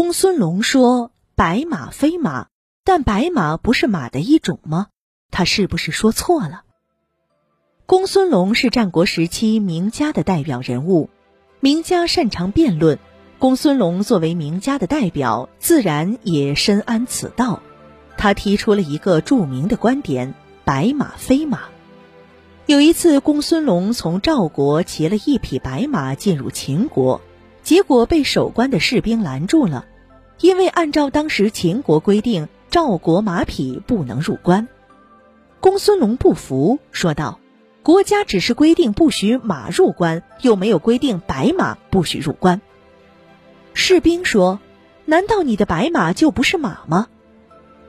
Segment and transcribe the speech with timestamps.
[0.00, 2.46] 公孙龙说：“白马非马，
[2.84, 4.86] 但白马不是马的一种吗？
[5.32, 6.62] 他是不是说错了？”
[7.84, 11.10] 公孙龙是战国时期名家的代表人物，
[11.58, 13.00] 名家擅长辩论，
[13.40, 17.60] 公孙龙作为名家的代表，自然也深谙此道。
[18.16, 20.32] 他提出了一个著名的观点
[20.64, 21.62] ：“白马非马。”
[22.66, 27.20] 有一次，公孙龙从赵国骑了一匹白马进入秦国。
[27.68, 29.84] 结果被守关的士兵拦住了，
[30.40, 34.68] 因为按照当时秦国规定，赵国马匹不能入关。
[35.60, 37.40] 公孙龙不服，说道
[37.84, 42.62] ：“国家只是规定不许马入关，又没有规定白马不许入关。”
[43.74, 44.60] 士兵说
[45.04, 47.08] ：“难道你的白马就不是马吗？”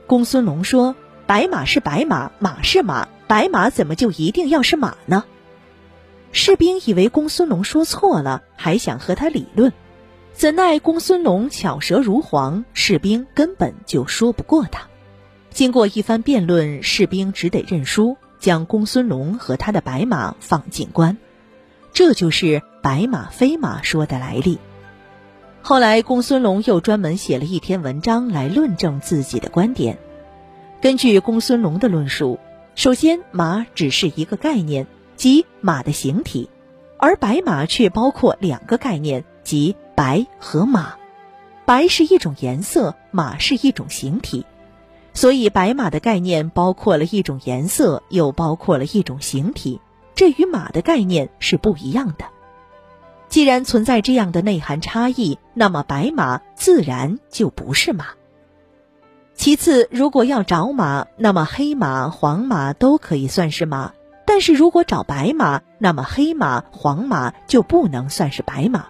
[0.06, 0.94] 公孙龙说
[1.26, 5.24] ：“白马是白马，马是马，白马怎么就一定要是马呢？”
[6.42, 9.74] 士兵以为公孙龙说错了，还想和他理论，
[10.32, 14.88] 怎奈公孙龙巧舌如簧，士兵根本就说不过他。
[15.50, 21.18] 经过一番辩论，士兵只得认输，将公孙龙和他的白马放进关。
[21.92, 24.58] 这就是“白马非马”说的来历。
[25.60, 29.98] 后来，公孙龙又专门写了一篇文章来论证自己的观点。
[30.80, 32.40] 根据公孙龙的论述，
[32.76, 34.86] 首先，马只是一个概念。
[35.20, 36.48] 即马的形体，
[36.96, 40.94] 而白马却包括两个概念，即白和马。
[41.66, 44.46] 白是一种颜色，马是一种形体，
[45.12, 49.78] 所以白马的概念包括了一种颜色，又包括了一种形体，
[50.14, 52.24] 这与马的概念是不一样的。
[53.28, 58.06] 既然存在这样的内涵差异，那么白马自然就不是马。
[59.34, 63.92] 其次，如果要找马，那么黑马、黄马都可以算是马。
[64.30, 68.86] 但是如果找白马，那么黑马、黄马就不能算是白马，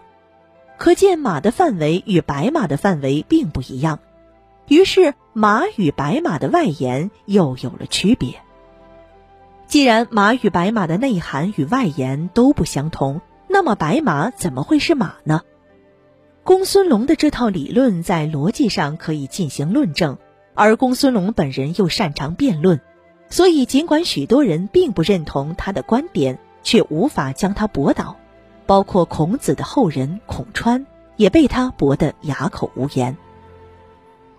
[0.76, 4.00] 可见马的范围与白马的范围并不一样。
[4.68, 8.34] 于是马与白马的外延又有了区别。
[9.66, 15.40] 既然马与白马的内涵与外延都不相同，那么白马怎么会是马呢？
[16.44, 20.18] 公孙龙的这套理论在逻辑上可以进行论证，
[20.52, 22.78] 而公孙龙本人又擅长辩论。
[23.30, 28.16] 所以，尽管许多人并不认同他的观点，却无法将他驳倒，
[28.66, 30.84] 包括孔子的后人孔川
[31.16, 33.16] 也被他驳得哑口无言。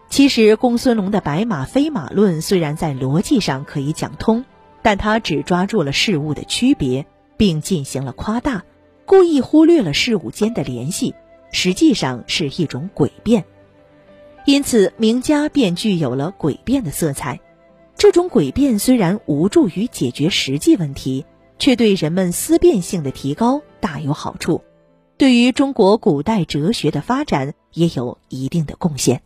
[0.10, 4.44] 其实，公孙龙的“白马非马论”虽然在逻辑上可以讲通，
[4.82, 7.06] 但他只抓住了事物的区别，
[7.38, 8.66] 并进行了夸大，
[9.06, 11.16] 故意忽略了事物间的联系，
[11.54, 13.46] 实际上是一种诡辩。
[14.44, 17.40] 因此，名家便具有了诡辩的色彩。
[18.02, 21.24] 这种诡辩虽然无助于解决实际问题，
[21.60, 24.64] 却对人们思辨性的提高大有好处，
[25.18, 29.22] 对于中国古代哲学的发展也有一定的贡献。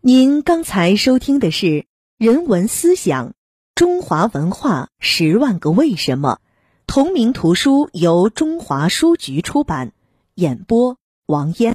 [0.00, 1.66] 您刚才收听的是
[2.18, 3.34] 《人文思想：
[3.76, 6.40] 中华文化十万个为什么》，
[6.88, 9.92] 同名图书由中华书局出版，
[10.34, 10.96] 演播
[11.26, 11.70] 王嫣。